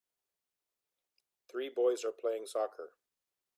[1.51, 2.93] Three boys are playing soccer